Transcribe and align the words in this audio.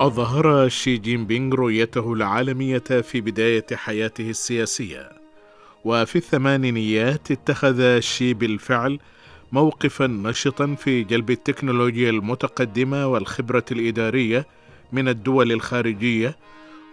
أظهر 0.00 0.68
شي 0.68 0.96
جين 0.96 1.26
بينغ 1.26 1.54
رؤيته 1.54 2.12
العالمية 2.12 2.78
في 2.78 3.20
بداية 3.20 3.66
حياته 3.72 4.30
السياسية 4.30 5.12
وفي 5.84 6.16
الثمانينيات 6.16 7.30
اتخذ 7.30 8.00
شي 8.00 8.34
بالفعل 8.34 8.98
موقفا 9.52 10.06
نشطا 10.06 10.74
في 10.74 11.02
جلب 11.04 11.30
التكنولوجيا 11.30 12.10
المتقدمة 12.10 13.06
والخبرة 13.06 13.64
الإدارية 13.72 14.46
من 14.92 15.08
الدول 15.08 15.52
الخارجية 15.52 16.36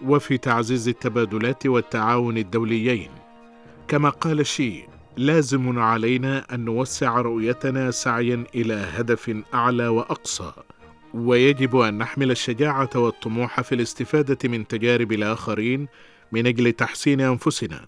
وفي 0.06 0.38
تعزيز 0.38 0.88
التبادلات 0.88 1.66
والتعاون 1.66 2.38
الدوليين. 2.38 3.10
كما 3.88 4.10
قال 4.10 4.46
شي 4.46 4.91
لازم 5.18 5.80
علينا 5.80 6.54
أن 6.54 6.66
نوسع 6.66 7.22
رؤيتنا 7.22 7.92
سعيا 7.92 8.44
إلى 8.56 8.74
هدف 8.74 9.38
أعلى 9.54 9.88
وأقصى. 9.88 10.52
ويجب 11.14 11.76
أن 11.76 11.98
نحمل 11.98 12.32
الشجاعة 12.32 12.90
والطموح 12.96 13.62
في 13.62 13.76
الاستفادة 13.76 14.50
من 14.50 14.68
تجارب 14.68 15.12
الآخرين 15.12 15.88
من 16.32 16.48
أجل 16.48 16.72
تحسين 16.72 17.22
أنفسنا. 17.22 17.88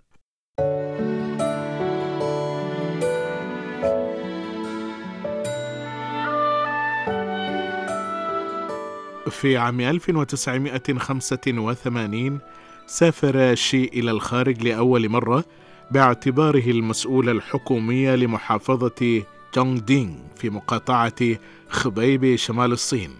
في 9.29 9.57
عام 9.57 9.81
1985 9.81 12.39
سافر 12.85 13.55
شي 13.55 13.83
إلى 13.83 14.11
الخارج 14.11 14.63
لأول 14.63 15.09
مرة 15.09 15.43
باعتباره 15.91 16.71
المسؤول 16.71 17.29
الحكومي 17.29 18.15
لمحافظة 18.15 19.23
جونغ 19.55 19.79
دينغ 19.79 20.15
في 20.35 20.49
مقاطعة 20.49 21.37
خبيب 21.69 22.35
شمال 22.35 22.71
الصين 22.71 23.11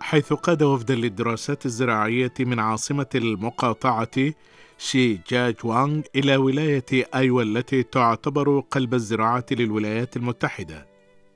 حيث 0.00 0.32
قاد 0.32 0.62
وفدا 0.62 0.94
للدراسات 0.94 1.66
الزراعية 1.66 2.32
من 2.40 2.58
عاصمة 2.58 3.06
المقاطعة 3.14 4.32
شي 4.78 5.20
جاج 5.28 5.54
وانغ 5.64 6.00
إلى 6.16 6.36
ولاية 6.36 6.84
أيوا 7.14 7.42
التي 7.42 7.82
تعتبر 7.82 8.60
قلب 8.60 8.94
الزراعة 8.94 9.44
للولايات 9.50 10.16
المتحدة. 10.16 10.86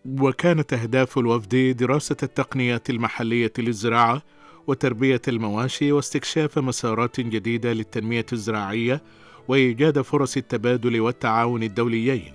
وكانت 0.07 0.73
أهداف 0.73 1.19
الوفد 1.19 1.77
دراسة 1.79 2.17
التقنيات 2.23 2.91
المحلية 2.91 3.53
للزراعة 3.59 4.23
وتربية 4.67 5.23
المواشي 5.29 5.93
واستكشاف 5.93 6.59
مسارات 6.59 7.21
جديدة 7.21 7.73
للتنمية 7.73 8.27
الزراعية 8.33 9.03
وإيجاد 9.49 10.01
فرص 10.01 10.37
التبادل 10.37 11.01
والتعاون 11.01 11.63
الدوليين. 11.63 12.33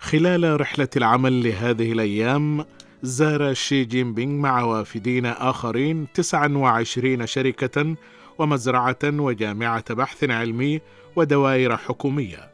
خلال 0.00 0.60
رحلة 0.60 0.88
العمل 0.96 1.42
لهذه 1.42 1.92
الأيام 1.92 2.64
زار 3.02 3.54
شي 3.54 3.84
جين 3.84 4.14
بينغ 4.14 4.42
مع 4.42 4.62
وافدين 4.62 5.26
آخرين 5.26 6.06
29 6.14 7.26
شركة 7.26 7.96
ومزرعة 8.38 8.98
وجامعة 9.04 9.94
بحث 9.94 10.24
علمي 10.24 10.80
ودوائر 11.16 11.76
حكومية 11.76 12.50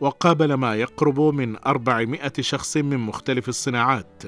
وقابل 0.00 0.54
ما 0.54 0.74
يقرب 0.74 1.20
من 1.20 1.56
400 1.66 2.32
شخص 2.40 2.76
من 2.76 2.96
مختلف 2.96 3.48
الصناعات 3.48 4.22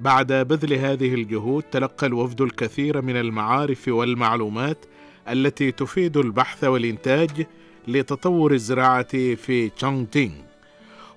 بعد 0.00 0.32
بذل 0.32 0.72
هذه 0.72 1.14
الجهود 1.14 1.62
تلقى 1.62 2.06
الوفد 2.06 2.40
الكثير 2.40 3.02
من 3.02 3.16
المعارف 3.16 3.88
والمعلومات 3.88 4.86
التي 5.28 5.72
تفيد 5.72 6.16
البحث 6.16 6.64
والإنتاج 6.64 7.46
لتطور 7.88 8.52
الزراعة 8.52 9.34
في 9.34 9.68
تشونغ 9.68 10.04
تينغ 10.04 10.32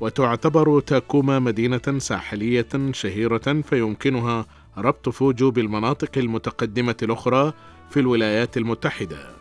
وتعتبر 0.00 0.80
تاكوما 0.80 1.38
مدينة 1.38 1.98
ساحلية 1.98 2.68
شهيرة 2.92 3.62
فيمكنها 3.62 4.46
ربط 4.78 5.08
فوجو 5.08 5.50
بالمناطق 5.50 6.10
المتقدمة 6.16 6.96
الأخرى 7.02 7.52
في 7.90 8.00
الولايات 8.00 8.56
المتحدة. 8.56 9.36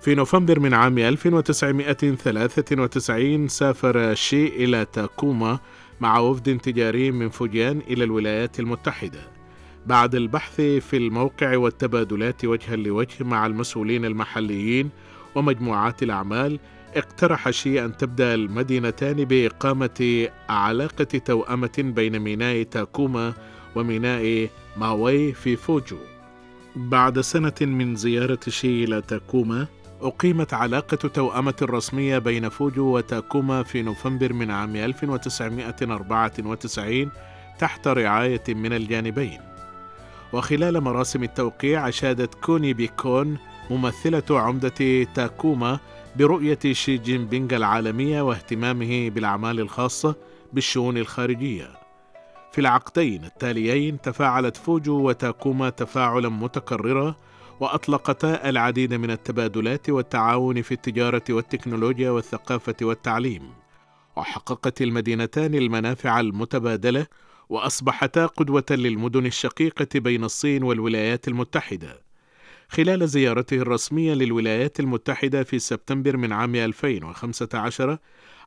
في 0.00 0.14
نوفمبر 0.14 0.60
من 0.60 0.74
عام 0.74 0.98
1993 0.98 3.48
سافر 3.48 4.14
شي 4.14 4.46
إلى 4.46 4.84
تاكوما 4.84 5.58
مع 6.00 6.18
وفد 6.18 6.58
تجاري 6.58 7.10
من 7.10 7.28
فوجيان 7.28 7.82
إلى 7.88 8.04
الولايات 8.04 8.60
المتحدة. 8.60 9.20
بعد 9.86 10.14
البحث 10.14 10.60
في 10.60 10.96
الموقع 10.96 11.56
والتبادلات 11.56 12.44
وجها 12.44 12.76
لوجه 12.76 13.24
مع 13.24 13.46
المسؤولين 13.46 14.04
المحليين 14.04 14.90
ومجموعات 15.34 16.02
الأعمال 16.02 16.58
اقترح 16.96 17.50
شي 17.50 17.84
أن 17.84 17.96
تبدأ 17.96 18.34
المدينتان 18.34 19.24
بإقامة 19.24 20.28
علاقة 20.48 21.04
توأمة 21.04 21.70
بين 21.78 22.18
ميناء 22.18 22.62
تاكوما 22.62 23.32
وميناء 23.76 24.48
ماوي 24.76 25.32
في 25.32 25.56
فوجو. 25.56 25.96
بعد 26.76 27.20
سنة 27.20 27.52
من 27.60 27.96
زيارة 27.96 28.38
شي 28.48 28.84
إلى 28.84 29.02
تاكوما 29.02 29.66
أقيمت 30.00 30.54
علاقة 30.54 30.96
توأمة 30.96 31.54
رسمية 31.62 32.18
بين 32.18 32.48
فوجو 32.48 32.96
وتاكوما 32.96 33.62
في 33.62 33.82
نوفمبر 33.82 34.32
من 34.32 34.50
عام 34.50 34.76
1994 34.76 37.10
تحت 37.58 37.88
رعاية 37.88 38.44
من 38.48 38.72
الجانبين. 38.72 39.38
وخلال 40.32 40.80
مراسم 40.80 41.22
التوقيع 41.22 41.88
أشادت 41.88 42.34
كوني 42.34 42.72
بيكون 42.72 43.36
ممثلة 43.70 44.22
عمدة 44.30 45.04
تاكوما 45.14 45.78
برؤية 46.16 46.58
شي 46.72 46.98
جين 46.98 47.26
بينغ 47.26 47.56
العالمية 47.56 48.22
واهتمامه 48.22 49.10
بالأعمال 49.10 49.60
الخاصة 49.60 50.14
بالشؤون 50.52 50.98
الخارجية. 50.98 51.70
في 52.52 52.60
العقدين 52.60 53.24
التاليين 53.24 54.00
تفاعلت 54.00 54.56
فوجو 54.56 55.08
وتاكوما 55.08 55.70
تفاعلا 55.70 56.28
متكررا 56.28 57.14
وأطلقتا 57.60 58.48
العديد 58.48 58.94
من 58.94 59.10
التبادلات 59.10 59.90
والتعاون 59.90 60.62
في 60.62 60.72
التجارة 60.72 61.22
والتكنولوجيا 61.30 62.10
والثقافة 62.10 62.76
والتعليم. 62.82 63.42
وحققت 64.16 64.82
المدينتان 64.82 65.54
المنافع 65.54 66.20
المتبادلة 66.20 67.06
وأصبحتا 67.48 68.26
قدوة 68.26 68.66
للمدن 68.70 69.26
الشقيقة 69.26 70.00
بين 70.00 70.24
الصين 70.24 70.62
والولايات 70.62 71.28
المتحدة 71.28 72.09
خلال 72.72 73.08
زيارته 73.08 73.56
الرسمية 73.56 74.14
للولايات 74.14 74.80
المتحدة 74.80 75.42
في 75.42 75.58
سبتمبر 75.58 76.16
من 76.16 76.32
عام 76.32 76.54
2015 76.54 77.98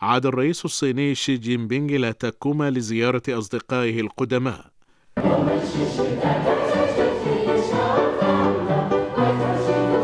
عاد 0.01 0.25
الرئيس 0.25 0.65
الصيني 0.65 1.15
شي 1.15 1.37
جين 1.37 1.67
بينغ 1.67 1.95
إلى 1.95 2.13
تاكوما 2.13 2.69
لزيارة 2.69 3.21
أصدقائه 3.29 4.01
القدماء. 4.01 4.65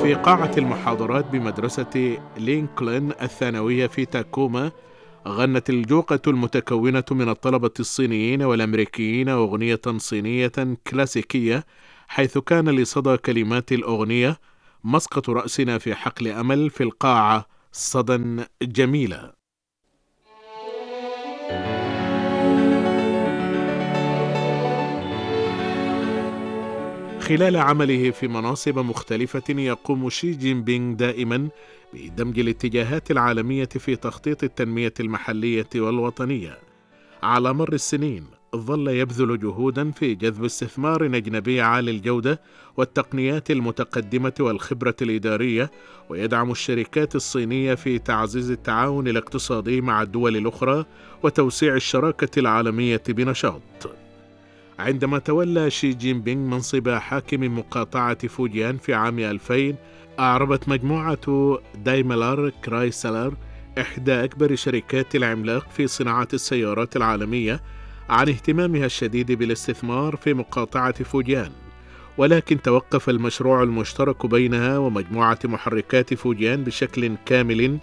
في 0.01 0.13
قاعة 0.23 0.51
المحاضرات 0.57 1.25
بمدرسة 1.25 2.17
لينكولن 2.37 3.11
الثانوية 3.21 3.87
في 3.87 4.05
تاكوما 4.05 4.71
غنت 5.27 5.69
الجوقة 5.69 6.21
المتكونة 6.27 7.03
من 7.11 7.29
الطلبة 7.29 7.71
الصينيين 7.79 8.41
والأمريكيين 8.43 9.29
أغنية 9.29 9.81
صينية 9.97 10.51
كلاسيكية 10.87 11.65
حيث 12.09 12.37
كان 12.37 12.69
لصدى 12.69 13.17
كلمات 13.17 13.71
الأغنية 13.71 14.39
مسقط 14.83 15.29
رأسنا 15.29 15.77
في 15.77 15.95
حقل 15.95 16.27
أمل 16.27 16.69
في 16.69 16.83
القاعة 16.83 17.45
صدى 17.71 18.43
جميلة 18.61 19.31
خلال 27.19 27.57
عمله 27.57 28.11
في 28.11 28.27
مناصب 28.27 28.79
مختلفة 28.79 29.43
يقوم 29.49 30.09
شي 30.09 30.31
جين 30.31 30.63
بينغ 30.63 30.95
دائما 30.95 31.49
بدمج 31.93 32.39
الاتجاهات 32.39 33.11
العالمية 33.11 33.65
في 33.65 33.95
تخطيط 33.95 34.43
التنمية 34.43 34.93
المحلية 34.99 35.69
والوطنية. 35.75 36.59
على 37.23 37.53
مر 37.53 37.73
السنين 37.73 38.38
ظل 38.55 38.87
يبذل 38.87 39.39
جهودا 39.39 39.91
في 39.91 40.15
جذب 40.15 40.43
استثمار 40.45 41.05
أجنبي 41.05 41.61
عالي 41.61 41.91
الجودة 41.91 42.41
والتقنيات 42.77 43.51
المتقدمة 43.51 44.33
والخبرة 44.39 44.95
الإدارية 45.01 45.71
ويدعم 46.09 46.51
الشركات 46.51 47.15
الصينية 47.15 47.75
في 47.75 47.99
تعزيز 47.99 48.51
التعاون 48.51 49.07
الاقتصادي 49.07 49.81
مع 49.81 50.01
الدول 50.01 50.37
الأخرى 50.37 50.85
وتوسيع 51.23 51.75
الشراكة 51.75 52.39
العالمية 52.39 53.03
بنشاط. 53.07 53.61
عندما 54.79 55.19
تولى 55.19 55.69
شي 55.69 55.93
جين 55.93 56.21
بينغ 56.21 56.55
منصب 56.55 56.89
حاكم 56.89 57.57
مقاطعة 57.57 58.27
فوجيان 58.27 58.77
في 58.77 58.93
عام 58.93 59.19
2000 59.19 59.75
أعربت 60.19 60.69
مجموعة 60.69 61.59
دايملر 61.75 62.49
كرايسلر 62.65 63.33
إحدى 63.79 64.23
أكبر 64.23 64.55
شركات 64.55 65.15
العملاق 65.15 65.69
في 65.69 65.87
صناعة 65.87 66.27
السيارات 66.33 66.95
العالمية 66.95 67.61
عن 68.09 68.29
اهتمامها 68.29 68.85
الشديد 68.85 69.31
بالاستثمار 69.31 70.15
في 70.15 70.33
مقاطعة 70.33 71.03
فوجيان 71.03 71.51
ولكن 72.17 72.61
توقف 72.61 73.09
المشروع 73.09 73.63
المشترك 73.63 74.25
بينها 74.25 74.77
ومجموعة 74.77 75.39
محركات 75.43 76.13
فوجيان 76.13 76.63
بشكل 76.63 77.15
كامل 77.25 77.77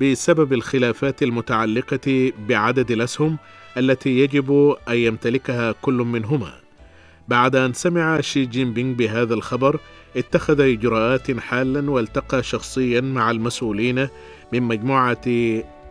بسبب 0.00 0.52
الخلافات 0.52 1.22
المتعلقة 1.22 2.32
بعدد 2.48 2.90
الأسهم 2.90 3.38
التي 3.76 4.18
يجب 4.18 4.76
أن 4.88 4.96
يمتلكها 4.96 5.72
كل 5.72 5.94
منهما. 5.94 6.52
بعد 7.28 7.56
أن 7.56 7.72
سمع 7.72 8.20
شي 8.20 8.46
جين 8.46 8.72
بينغ 8.72 8.94
بهذا 8.94 9.34
الخبر، 9.34 9.80
اتخذ 10.16 10.60
إجراءات 10.60 11.38
حالا 11.38 11.90
والتقى 11.90 12.42
شخصيا 12.42 13.00
مع 13.00 13.30
المسؤولين 13.30 14.08
من 14.52 14.62
مجموعة 14.62 15.26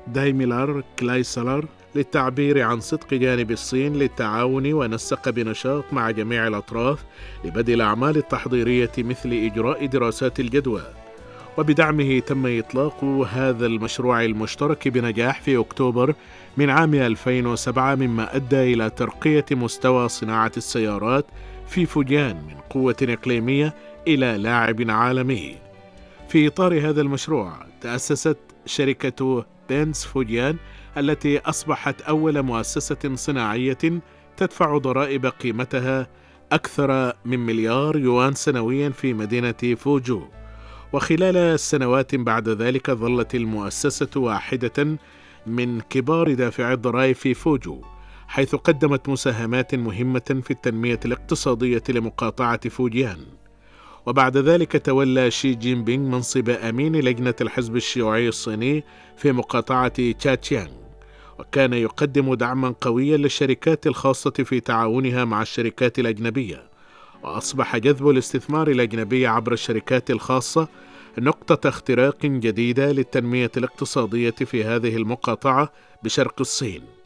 دايميلر 0.08 0.84
كلايسلر 1.00 1.66
للتعبير 1.96 2.62
عن 2.62 2.80
صدق 2.80 3.14
جانب 3.14 3.52
الصين 3.52 3.94
للتعاون 3.94 4.74
ونسق 4.74 5.30
بنشاط 5.30 5.84
مع 5.92 6.12
جميع 6.12 6.48
الأطراف 6.48 7.04
لبدء 7.46 7.74
الأعمال 7.74 8.18
التحضيرية 8.18 8.92
مثل 8.98 9.34
إجراء 9.34 9.86
دراسات 9.86 10.40
الجدوى 10.40 10.82
وبدعمه 11.58 12.20
تم 12.20 12.60
إطلاق 12.60 13.04
هذا 13.34 13.66
المشروع 13.66 14.26
المشترك 14.26 14.88
بنجاح 14.88 15.42
في 15.42 15.58
أكتوبر 15.58 16.14
من 16.58 16.70
عام 16.70 16.94
2007 16.94 17.96
مما 17.96 18.36
أدى 18.36 18.74
إلى 18.74 18.90
ترقية 18.90 19.46
مستوى 19.52 20.10
صناعة 20.10 20.52
السيارات 20.58 21.26
في 21.68 21.86
فوجيان 21.86 22.36
من 22.36 22.56
قوة 22.70 22.96
إقليمية 23.02 23.74
إلى 24.08 24.38
لاعب 24.38 24.86
عالمي. 24.90 25.69
في 26.30 26.48
إطار 26.48 26.90
هذا 26.90 27.02
المشروع 27.02 27.66
تأسست 27.82 28.38
شركة 28.66 29.46
بنز 29.70 30.04
فوجيان 30.04 30.58
التي 30.98 31.40
أصبحت 31.40 32.02
أول 32.02 32.42
مؤسسة 32.42 33.16
صناعية 33.16 34.02
تدفع 34.38 34.78
ضرائب 34.78 35.26
قيمتها 35.26 36.08
أكثر 36.52 37.14
من 37.26 37.40
مليار 37.40 37.98
يوان 37.98 38.34
سنويا 38.34 38.90
في 38.90 39.14
مدينة 39.14 39.76
فوجو. 39.78 40.22
وخلال 40.94 41.60
سنوات 41.60 42.16
بعد 42.16 42.50
ذلك 42.50 42.92
ظلت 42.92 43.36
المؤسسة 43.36 44.10
واحدة 44.16 44.98
من 45.48 45.82
كبار 45.82 46.34
دافعي 46.34 46.74
الضرائب 46.74 47.16
في 47.16 47.34
فوجو 47.34 47.82
حيث 48.28 48.56
قدمت 48.56 49.10
مساهمات 49.10 49.76
مهمة 49.76 50.42
في 50.44 50.52
التنمية 50.52 51.00
الاقتصادية 51.06 51.84
لمقاطعة 51.90 52.70
فوجيان 52.70 53.39
وبعد 54.10 54.38
ذلك 54.38 54.86
تولى 54.86 55.32
شي 55.32 55.56
جين 55.56 55.84
بينغ 55.84 56.10
منصب 56.10 56.50
أمين 56.50 56.96
لجنة 56.96 57.34
الحزب 57.42 57.76
الشيوعي 57.76 58.28
الصيني 58.28 58.84
في 59.18 59.32
مقاطعة 59.32 60.12
تشاتشيانغ 60.12 60.72
وكان 61.40 61.74
يقدم 61.74 62.34
دعما 62.34 62.76
قويا 62.82 63.18
للشركات 63.18 63.88
الخاصة 63.88 64.32
في 64.32 64.60
تعاونها 64.60 65.26
مع 65.26 65.42
الشركات 65.42 66.00
الأجنبية 66.00 66.64
وأصبح 67.24 67.78
جذب 67.78 68.10
الاستثمار 68.10 68.68
الأجنبي 68.68 69.28
عبر 69.28 69.54
الشركات 69.54 70.12
الخاصة 70.12 70.68
نقطة 71.18 71.70
اختراق 71.70 72.26
جديدة 72.26 72.92
للتنمية 72.92 73.52
الاقتصادية 73.58 74.30
في 74.30 74.64
هذه 74.64 74.96
المقاطعة 74.96 75.72
بشرق 76.04 76.36
الصين. 76.40 76.99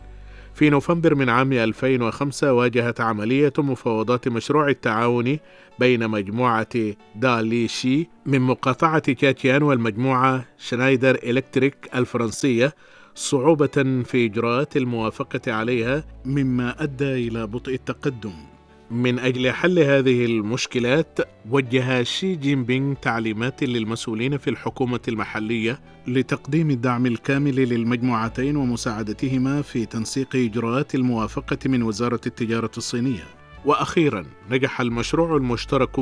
في 0.53 0.69
نوفمبر 0.69 1.15
من 1.15 1.29
عام 1.29 1.53
2005 1.53 2.53
واجهت 2.53 3.01
عملية 3.01 3.53
مفاوضات 3.57 4.27
مشروع 4.27 4.69
التعاون 4.69 5.38
بين 5.79 6.07
مجموعة 6.07 6.67
دالي 7.15 7.67
شي 7.67 8.09
من 8.25 8.41
مقاطعة 8.41 9.13
كاتيان 9.13 9.63
والمجموعة 9.63 10.45
شنايدر 10.57 11.15
إلكتريك 11.15 11.89
الفرنسية 11.95 12.73
صعوبة 13.15 14.03
في 14.05 14.25
إجراءات 14.25 14.77
الموافقة 14.77 15.53
عليها 15.53 16.03
مما 16.25 16.83
أدى 16.83 17.27
إلى 17.27 17.48
بطء 17.48 17.74
التقدم. 17.74 18.52
من 18.92 19.20
أجل 19.20 19.52
حل 19.52 19.80
هذه 19.80 20.25
المشكلات 20.25 21.20
وجه 21.50 22.04
شي 22.04 22.36
جين 22.36 22.63
بينغ 22.63 22.94
تعليمات 22.94 23.63
للمسؤولين 23.63 24.38
في 24.38 24.50
الحكومة 24.50 25.00
المحلية 25.08 25.80
لتقديم 26.08 26.70
الدعم 26.70 27.06
الكامل 27.06 27.56
للمجموعتين 27.56 28.56
ومساعدتهما 28.56 29.62
في 29.62 29.86
تنسيق 29.86 30.36
إجراءات 30.36 30.96
الموافقة 30.96 31.58
من 31.66 31.84
وزارة 31.84 32.22
التجارة 32.28 32.72
الصينية. 32.78 33.24
وأخيرا 33.66 34.25
نجح 34.52 34.82
المشروع 34.82 35.38
المشترك 35.38 35.96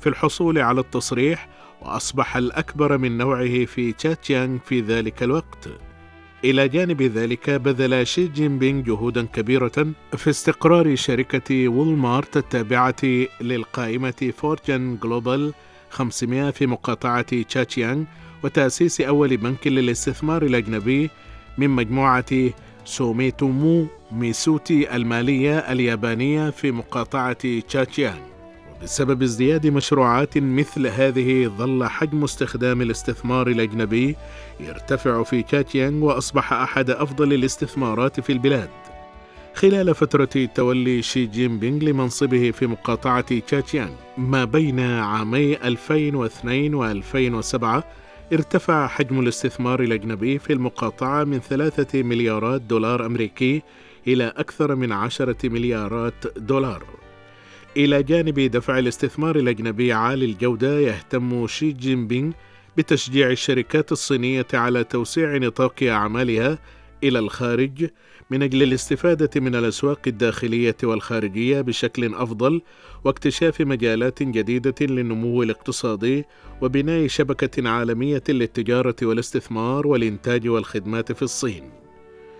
في 0.00 0.06
الحصول 0.06 0.58
على 0.58 0.80
التصريح 0.80 1.48
وأصبح 1.82 2.36
الأكبر 2.36 2.98
من 2.98 3.18
نوعه 3.18 3.64
في 3.64 3.92
تشاتيانغ 3.92 4.58
في 4.58 4.80
ذلك 4.80 5.22
الوقت. 5.22 5.68
إلى 6.44 6.68
جانب 6.68 7.02
ذلك 7.02 7.50
بذل 7.50 8.06
شي 8.06 8.28
جين 8.28 8.58
بينغ 8.58 8.82
جهودا 8.82 9.26
كبيرة 9.26 9.86
في 10.16 10.30
استقرار 10.30 10.96
شركة 10.96 11.68
وولمارت 11.68 12.36
التابعة 12.36 13.26
للقائمة 13.40 14.32
Fortune 14.36 14.98
Global 15.02 15.52
500 15.90 16.50
في 16.50 16.66
مقاطعة 16.66 17.42
تشجيانغ 17.42 18.04
وتأسيس 18.44 19.00
أول 19.00 19.36
بنك 19.36 19.66
للاستثمار 19.66 20.42
الأجنبي 20.42 21.10
من 21.58 21.70
مجموعة 21.70 22.50
سوميتومو 22.84 23.86
ميتسوي 24.12 24.96
المالية 24.96 25.58
اليابانية 25.58 26.50
في 26.50 26.72
مقاطعة 26.72 27.60
تشجيانغ. 27.68 28.33
بسبب 28.82 29.22
ازدياد 29.22 29.66
مشروعات 29.66 30.38
مثل 30.38 30.86
هذه 30.86 31.46
ظل 31.46 31.84
حجم 31.84 32.24
استخدام 32.24 32.82
الاستثمار 32.82 33.48
الأجنبي 33.48 34.16
يرتفع 34.60 35.22
في 35.22 35.42
تشجيانغ 35.42 36.04
وأصبح 36.04 36.52
أحد 36.52 36.90
أفضل 36.90 37.32
الاستثمارات 37.32 38.20
في 38.20 38.32
البلاد. 38.32 38.70
خلال 39.54 39.94
فترة 39.94 40.48
تولي 40.54 41.02
شي 41.02 41.26
جين 41.26 41.58
بينغ 41.58 41.84
لمنصبه 41.84 42.50
في 42.50 42.66
مقاطعة 42.66 43.38
تشاتيانغ 43.38 43.92
ما 44.18 44.44
بين 44.44 44.80
عامي 44.80 45.56
2002 45.56 46.74
و 46.74 46.84
2007 46.84 47.84
ارتفع 48.32 48.86
حجم 48.86 49.20
الاستثمار 49.20 49.82
الأجنبي 49.82 50.38
في 50.38 50.52
المقاطعة 50.52 51.24
من 51.24 51.38
ثلاثة 51.38 52.02
مليارات 52.02 52.60
دولار 52.60 53.06
أمريكي 53.06 53.62
إلى 54.06 54.32
أكثر 54.36 54.74
من 54.74 54.92
عشرة 54.92 55.48
مليارات 55.48 56.14
دولار. 56.36 57.03
إلى 57.76 58.02
جانب 58.02 58.40
دفع 58.40 58.78
الاستثمار 58.78 59.36
الأجنبي 59.36 59.92
عالي 59.92 60.24
الجودة 60.24 60.80
يهتم 60.80 61.46
شي 61.46 61.72
جين 61.72 62.06
بينغ 62.06 62.32
بتشجيع 62.76 63.30
الشركات 63.30 63.92
الصينية 63.92 64.46
على 64.54 64.84
توسيع 64.84 65.36
نطاق 65.36 65.82
أعمالها 65.82 66.58
إلى 67.04 67.18
الخارج 67.18 67.88
من 68.30 68.42
أجل 68.42 68.62
الاستفادة 68.62 69.40
من 69.40 69.54
الأسواق 69.54 70.00
الداخلية 70.06 70.76
والخارجية 70.82 71.60
بشكل 71.60 72.14
أفضل 72.14 72.62
واكتشاف 73.04 73.60
مجالات 73.60 74.22
جديدة 74.22 74.74
للنمو 74.80 75.42
الاقتصادي 75.42 76.24
وبناء 76.62 77.06
شبكة 77.06 77.68
عالمية 77.68 78.22
للتجارة 78.28 78.96
والاستثمار 79.02 79.86
والإنتاج 79.86 80.48
والخدمات 80.48 81.12
في 81.12 81.22
الصين. 81.22 81.83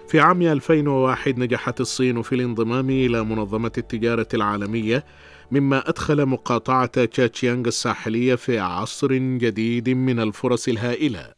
في 0.08 0.20
عام 0.20 0.42
2001 0.42 1.38
نجحت 1.38 1.80
الصين 1.80 2.22
في 2.22 2.34
الانضمام 2.34 2.90
إلى 2.90 3.24
منظمة 3.24 3.72
التجارة 3.78 4.28
العالمية 4.34 5.04
مما 5.50 5.88
أدخل 5.88 6.26
مقاطعة 6.26 6.86
تشاتشيانغ 7.04 7.68
الساحلية 7.68 8.34
في 8.34 8.58
عصر 8.58 9.12
جديد 9.14 9.88
من 9.88 10.20
الفرص 10.20 10.68
الهائلة. 10.68 11.32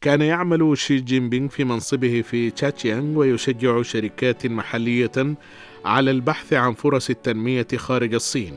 كان 0.00 0.20
يعمل 0.22 0.78
شي 0.78 1.00
جين 1.00 1.28
بينغ 1.28 1.48
في 1.48 1.64
منصبه 1.64 2.22
في 2.22 2.50
تشاتشيانغ 2.50 3.18
ويشجع 3.18 3.82
شركات 3.82 4.46
محلية 4.46 5.36
على 5.84 6.10
البحث 6.10 6.52
عن 6.52 6.72
فرص 6.72 7.10
التنمية 7.10 7.66
خارج 7.76 8.14
الصين 8.14 8.54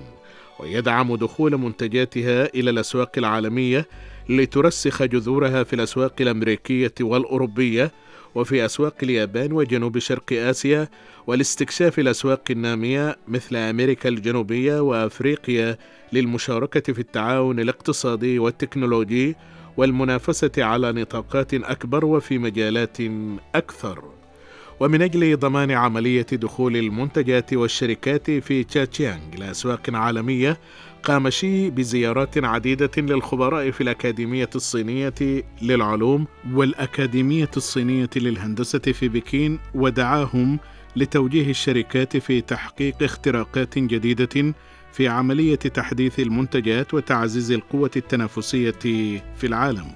ويدعم 0.60 1.16
دخول 1.16 1.58
منتجاتها 1.58 2.46
إلى 2.56 2.70
الأسواق 2.70 3.12
العالمية 3.18 3.88
لترسخ 4.30 5.04
جذورها 5.04 5.64
في 5.64 5.74
الأسواق 5.74 6.14
الأمريكية 6.22 6.94
والأوروبية 7.02 7.92
وفي 8.36 8.66
أسواق 8.66 8.96
اليابان 9.04 9.52
وجنوب 9.52 10.00
شرق 10.00 10.34
آسيا 10.34 10.88
والاستكشاف 11.28 12.00
الأسواق 12.00 12.42
النامية 12.50 13.18
مثل 13.28 13.56
أمريكا 13.56 14.10
الجنوبية 14.10 14.80
وأفريقيا 14.80 15.78
للمشاركة 16.14 16.94
في 16.94 17.00
التعاون 17.00 17.60
الاقتصادي 17.60 18.40
والتكنولوجي 18.40 19.36
والمنافسة 19.78 20.52
على 20.58 20.92
نطاقات 20.92 21.54
أكبر 21.54 22.06
وفي 22.06 22.38
مجالات 22.38 22.98
أكثر. 23.56 24.04
ومن 24.80 25.02
أجل 25.02 25.38
ضمان 25.38 25.72
عملية 25.72 26.26
دخول 26.32 26.78
المنتجات 26.78 27.54
والشركات 27.54 28.32
في 28.32 28.64
تشاتشيانغ 28.64 29.22
لأسواق 29.38 29.90
عالمية 29.94 30.58
قام 31.04 31.30
شي 31.30 31.70
بزيارات 31.70 32.44
عديدة 32.44 32.92
للخبراء 32.98 33.72
في 33.72 33.82
الأكاديمية 33.82 34.50
الصينية 34.56 35.14
للعلوم 35.62 36.28
والأكاديمية 36.54 37.50
الصينية 37.58 38.10
للهندسة 38.16 38.80
في 38.80 39.10
بكين 39.10 39.60
ودعاهم 39.76 40.60
لتوجيه 40.96 41.50
الشركات 41.50 42.18
في 42.18 42.42
تحقيق 42.42 43.04
اختراقات 43.04 43.80
جديدة 43.80 44.54
في 44.92 45.08
عملية 45.08 45.56
تحديث 45.56 46.20
المنتجات 46.20 46.94
وتعزيز 46.94 47.52
القوة 47.52 47.92
التنافسية 47.96 48.80
في 49.36 49.44
العالم. 49.44 49.88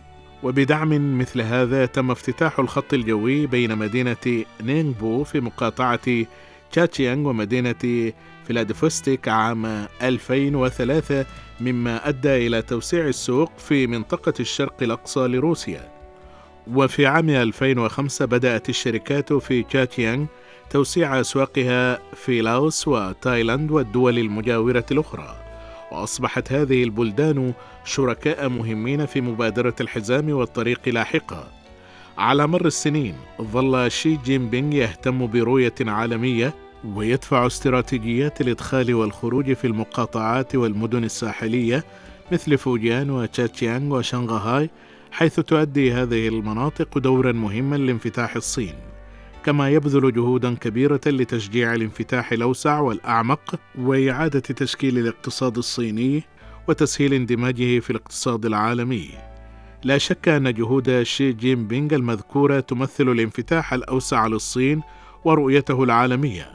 وبدعم 0.44 1.18
مثل 1.18 1.42
هذا 1.42 1.86
تم 1.86 2.12
افتتاح 2.12 2.60
الخط 2.60 2.94
الجوي 2.94 3.48
بين 3.48 3.76
مدينة 3.78 4.44
نينغبو 4.64 5.24
في 5.24 5.40
مقاطعة 5.40 6.26
تشاتشيانغ 6.72 7.30
ومدينة 7.30 8.12
فلاديفوستوك 8.48 9.28
عام 9.28 9.88
2003 10.02 11.26
مما 11.62 12.10
أدى 12.10 12.48
إلى 12.48 12.62
توسيع 12.62 13.08
السوق 13.08 13.52
في 13.58 13.88
منطقة 13.88 14.34
الشرق 14.40 14.84
الأقصى 14.84 15.20
لروسيا. 15.20 15.92
وفي 16.68 17.06
عام 17.06 17.30
2005 17.30 18.26
بدأت 18.26 18.70
الشركات 18.70 19.34
في 19.34 19.64
تشاتشيانغ 19.64 20.26
توسيع 20.70 21.20
أسواقها 21.20 22.00
في 22.14 22.42
لاوس 22.42 22.88
وتايلاند 22.88 23.72
والدول 23.72 24.20
المجاورة 24.20 24.86
الأخرى. 24.92 25.36
وأصبحت 25.92 26.52
هذه 26.52 26.84
البلدان 26.84 27.54
شركاء 27.86 28.50
مهمين 28.50 29.06
في 29.06 29.22
مبادرة 29.22 29.76
الحزام 29.82 30.30
والطريق 30.30 30.90
لاحقا. 30.90 31.52
على 32.18 32.48
مر 32.48 32.66
السنين 32.66 33.16
ظل 33.42 33.92
شي 33.92 34.16
جين 34.16 34.50
بينغ 34.50 34.74
يهتم 34.76 35.28
برؤية 35.28 35.74
عالمية 35.82 36.54
ويدفع 36.96 37.48
استراتيجيات 37.48 38.42
الإدخال 38.42 38.94
والخروج 38.94 39.54
في 39.54 39.68
المقاطعات 39.68 40.56
والمدن 40.56 41.04
الساحلية 41.04 41.84
مثل 42.32 42.58
فوجيان 42.58 43.10
وتشاتشيانغ 43.10 43.98
وشنغهاي 43.98 44.70
حيث 45.12 45.40
تؤدي 45.40 45.94
هذه 45.94 46.28
المناطق 46.28 46.98
دورا 46.98 47.32
مهما 47.32 47.76
لانفتاح 47.76 48.36
الصين. 48.36 48.76
كما 49.46 49.70
يبذل 49.70 50.14
جهودا 50.14 50.56
كبيرة 50.56 51.02
لتشجيع 51.06 51.74
الانفتاح 51.74 52.32
الأوسع 52.32 52.80
والأعمق 52.80 53.56
وإعادة 53.80 54.40
تشكيل 54.40 54.98
الاقتصاد 54.98 55.58
الصيني 55.58 56.24
وتسهيل 56.68 57.14
اندماجه 57.14 57.80
في 57.80 57.90
الاقتصاد 57.90 58.46
العالمي. 58.46 59.10
لا 59.84 59.98
شك 59.98 60.28
أن 60.28 60.54
جهود 60.54 61.04
شي 61.04 61.34
جين 61.34 61.68
بينغ 61.68 61.96
المذكورة 61.96 62.60
تمثل 62.60 63.10
الانفتاح 63.10 63.74
الأوسع 63.74 64.28
للصين 64.28 64.82
ورؤيته 65.24 65.84
العالمية. 65.84 66.55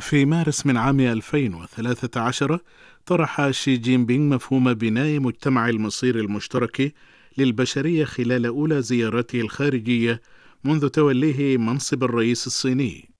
في 0.00 0.24
مارس 0.24 0.66
من 0.66 0.76
عام 0.76 1.00
2013 1.00 2.58
طرح 3.06 3.50
شي 3.50 3.76
جين 3.76 4.06
بينغ 4.06 4.34
مفهوم 4.34 4.74
بناء 4.74 5.20
مجتمع 5.20 5.68
المصير 5.68 6.16
المشترك 6.16 6.92
للبشرية 7.38 8.04
خلال 8.04 8.46
أولى 8.46 8.82
زيارته 8.82 9.40
الخارجية 9.40 10.20
منذ 10.64 10.88
توليه 10.88 11.56
منصب 11.58 12.04
الرئيس 12.04 12.46
الصيني. 12.46 13.10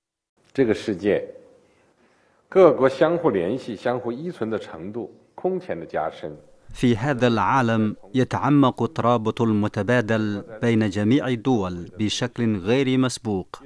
في 6.75 6.97
هذا 6.97 7.27
العالم 7.27 7.97
يتعمق 8.15 8.83
الترابط 8.83 9.43
المتبادل 9.43 10.45
بين 10.63 10.91
جميع 10.91 11.29
الدول 11.29 11.91
بشكل 11.99 12.57
غير 12.57 12.99
مسبوق 12.99 13.63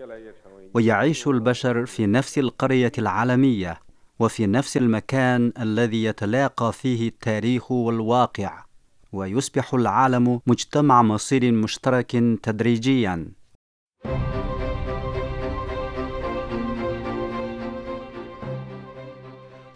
ويعيش 0.74 1.28
البشر 1.28 1.86
في 1.86 2.06
نفس 2.06 2.38
القرية 2.38 2.92
العالمية 2.98 3.80
وفي 4.18 4.46
نفس 4.46 4.76
المكان 4.76 5.52
الذي 5.60 6.04
يتلاقى 6.04 6.72
فيه 6.72 7.08
التاريخ 7.08 7.72
والواقع 7.72 8.64
ويصبح 9.12 9.74
العالم 9.74 10.40
مجتمع 10.46 11.02
مصير 11.02 11.52
مشترك 11.52 12.10
تدريجيا. 12.42 13.26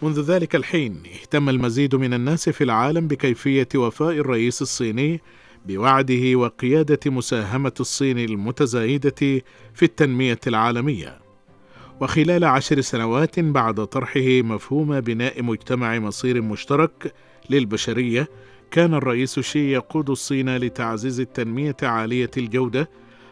منذ 0.02 0.20
ذلك 0.20 0.56
الحين 0.56 1.02
اهتم 1.20 1.48
المزيد 1.48 1.94
من 1.94 2.14
الناس 2.14 2.48
في 2.48 2.64
العالم 2.64 3.08
بكيفية 3.08 3.68
وفاء 3.74 4.10
الرئيس 4.12 4.62
الصيني 4.62 5.20
بوعده 5.66 6.36
وقيادة 6.36 7.00
مساهمة 7.06 7.72
الصين 7.80 8.18
المتزايدة 8.18 9.42
في 9.74 9.82
التنمية 9.82 10.40
العالمية. 10.46 11.18
وخلال 12.00 12.44
عشر 12.44 12.80
سنوات 12.80 13.40
بعد 13.40 13.86
طرحه 13.86 14.20
مفهوم 14.42 15.00
بناء 15.00 15.42
مجتمع 15.42 15.98
مصير 15.98 16.42
مشترك 16.42 17.14
للبشرية 17.50 18.28
كان 18.70 18.94
الرئيس 18.94 19.40
شي 19.40 19.72
يقود 19.72 20.10
الصين 20.10 20.56
لتعزيز 20.56 21.20
التنمية 21.20 21.76
عالية 21.82 22.30
الجودة 22.36 22.90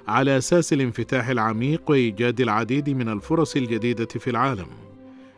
على 0.08 0.38
أساس 0.38 0.72
الانفتاح 0.72 1.28
العميق 1.28 1.90
وإيجاد 1.90 2.40
العديد 2.40 2.90
من 2.90 3.08
الفرص 3.08 3.56
الجديدة 3.56 4.06
في 4.06 4.30
العالم. 4.30 4.66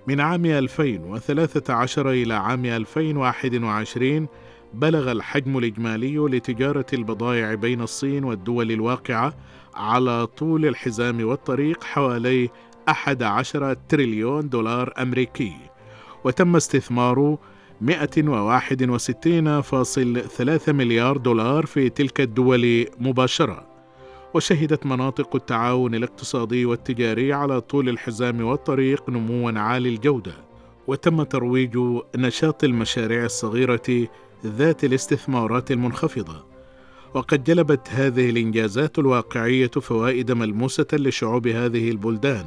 من 0.07 0.21
عام 0.21 0.47
2013 0.47 2.11
إلى 2.11 2.35
عام 2.35 2.65
2021 2.65 4.29
بلغ 4.75 5.13
الحجم 5.13 5.59
الإجمالي 5.59 6.17
لتجارة 6.17 6.87
البضائع 6.93 7.55
بين 7.55 7.81
الصين 7.81 8.25
والدول 8.25 8.73
الواقعة 8.73 9.35
على 9.75 10.27
طول 10.27 10.67
الحزام 10.67 11.25
والطريق 11.25 11.85
حوالي 11.85 12.51
11 12.89 13.75
تريليون 13.89 14.49
دولار 14.49 14.93
أمريكي. 14.99 15.53
وتم 16.25 16.57
استثمار 16.57 17.39
161.3 17.81 20.73
مليار 20.73 21.17
دولار 21.17 21.67
في 21.67 21.89
تلك 21.89 22.21
الدول 22.21 22.87
مباشرة. 22.99 23.67
وشهدت 24.35 24.87
مناطق 24.87 25.37
التعاون 25.37 25.95
الاقتصادي 25.95 26.67
والتجاري 26.67 27.33
على 27.33 27.61
طول 27.61 27.89
الحزام 27.89 28.45
والطريق 28.45 29.11
نموا 29.11 29.61
عالي 29.61 29.89
الجودة. 29.89 30.33
وتم 30.87 31.23
ترويج 31.23 31.79
نشاط 32.17 32.65
المشاريع 32.65 33.25
الصغيرة 33.25 34.09
ذات 34.47 34.85
الاستثمارات 34.85 35.71
المنخفضة. 35.71 36.45
وقد 37.15 37.45
جلبت 37.45 37.89
هذه 37.91 38.31
الإنجازات 38.31 38.99
الواقعية 38.99 39.71
فوائد 39.71 40.33
ملموسة 40.33 40.87
لشعوب 40.93 41.47
هذه 41.47 41.91
البلدان 41.91 42.45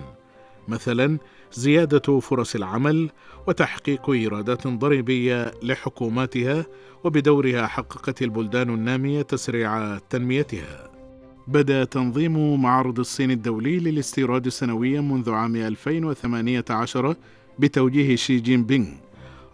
مثلا 0.68 1.18
زيادة 1.54 2.20
فرص 2.20 2.56
العمل 2.56 3.10
وتحقيق 3.48 4.10
إيرادات 4.10 4.68
ضريبية 4.68 5.52
لحكوماتها 5.64 6.66
وبدورها 7.04 7.68
حققت 7.68 8.22
البلدان 8.22 8.70
النامية 8.70 9.22
تسريع 9.22 9.98
تنميتها. 9.98 10.90
بدأ 11.48 11.84
تنظيم 11.84 12.62
معرض 12.62 13.00
الصين 13.00 13.32
الدولي 13.32 13.80
للاستيراد 13.80 14.50
سنويا 14.50 15.02
منذ 15.02 15.32
عام 15.32 15.56
2018 15.56 17.16
بتوجيه 17.60 18.16
شي 18.16 18.40
جين 18.40 18.64
بينغ 18.64 18.88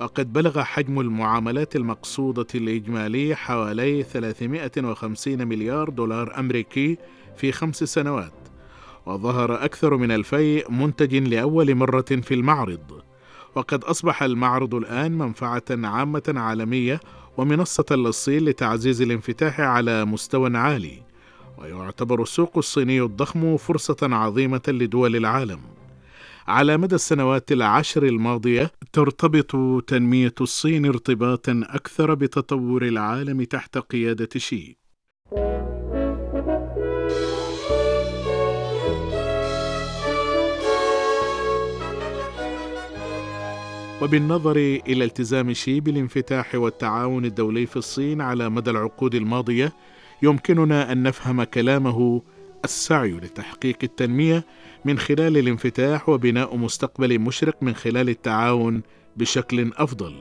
وقد 0.01 0.33
بلغ 0.33 0.61
حجم 0.63 0.99
المعاملات 0.99 1.75
المقصودة 1.75 2.47
الإجمالي 2.55 3.35
حوالي 3.35 4.03
350 4.03 5.47
مليار 5.47 5.89
دولار 5.89 6.39
أمريكي 6.39 6.97
في 7.37 7.51
خمس 7.51 7.83
سنوات 7.83 8.33
وظهر 9.05 9.65
أكثر 9.65 9.97
من 9.97 10.11
ألفي 10.11 10.63
منتج 10.69 11.15
لأول 11.15 11.75
مرة 11.75 12.01
في 12.01 12.33
المعرض. 12.33 13.01
وقد 13.55 13.83
أصبح 13.83 14.23
المعرض 14.23 14.75
الآن 14.75 15.17
منفعة 15.17 15.63
عامة 15.69 16.33
عالمية 16.35 16.99
ومنصة 17.37 17.85
للصين 17.91 18.45
لتعزيز 18.45 19.01
الانفتاح 19.01 19.59
على 19.59 20.05
مستوى 20.05 20.57
عالي 20.57 21.03
ويعتبر 21.57 22.21
السوق 22.21 22.57
الصيني 22.57 23.01
الضخم 23.01 23.57
فرصة 23.57 23.97
عظيمة 24.01 24.61
لدول 24.67 25.15
العالم. 25.15 25.59
على 26.47 26.77
مدى 26.77 26.95
السنوات 26.95 27.51
العشر 27.51 28.03
الماضية 28.03 28.71
ترتبط 28.93 29.83
تنمية 29.87 30.33
الصين 30.41 30.85
ارتباطا 30.85 31.61
أكثر 31.69 32.13
بتطور 32.13 32.85
العالم 32.85 33.43
تحت 33.43 33.77
قيادة 33.77 34.29
شي. 34.37 34.77
وبالنظر 44.01 44.55
إلى 44.87 45.03
التزام 45.03 45.53
شي 45.53 45.79
بالانفتاح 45.79 46.55
والتعاون 46.55 47.25
الدولي 47.25 47.65
في 47.65 47.75
الصين 47.75 48.21
على 48.21 48.49
مدى 48.49 48.71
العقود 48.71 49.15
الماضية 49.15 49.73
يمكننا 50.21 50.91
أن 50.91 51.03
نفهم 51.03 51.43
كلامه 51.43 52.21
السعي 52.65 53.11
لتحقيق 53.11 53.77
التنمية 53.83 54.45
من 54.85 54.99
خلال 54.99 55.37
الانفتاح 55.37 56.09
وبناء 56.09 56.57
مستقبل 56.57 57.19
مشرق 57.19 57.63
من 57.63 57.75
خلال 57.75 58.09
التعاون 58.09 58.81
بشكل 59.17 59.71
أفضل. 59.77 60.15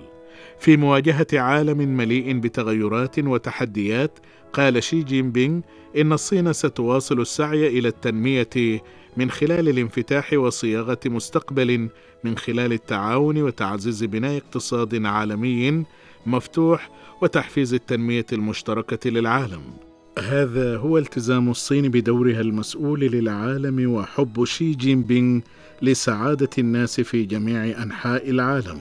في 0.59 0.77
مواجهة 0.77 1.27
عالم 1.33 1.79
مليء 1.79 2.39
بتغيرات 2.39 3.19
وتحديات 3.19 4.19
قال 4.53 4.83
شي 4.83 5.03
جين 5.03 5.31
بينغ 5.31 5.61
إن 5.97 6.13
الصين 6.13 6.53
ستواصل 6.53 7.21
السعي 7.21 7.79
إلى 7.79 7.89
التنمية 7.89 8.83
من 9.17 9.31
خلال 9.31 9.69
الانفتاح 9.69 10.33
وصياغة 10.33 10.99
مستقبل 11.07 11.89
من 12.25 12.39
خلال 12.39 12.73
التعاون 12.73 13.43
وتعزيز 13.43 14.05
بناء 14.05 14.37
اقتصاد 14.37 15.05
عالمي 15.07 15.85
مفتوح 16.27 16.91
وتحفيز 17.23 17.75
التنمية 17.75 18.27
المشتركة 18.33 19.11
للعالم. 19.11 19.84
هذا 20.19 20.77
هو 20.77 20.99
التزام 20.99 21.51
الصين 21.51 21.89
بدورها 21.89 22.41
المسؤول 22.41 23.01
للعالم 23.01 23.95
وحب 23.95 24.45
شي 24.45 24.75
جين 24.75 25.03
بينغ 25.03 25.41
لسعادة 25.83 26.51
الناس 26.59 27.01
في 27.01 27.25
جميع 27.25 27.83
أنحاء 27.83 28.31
العالم. 28.31 28.79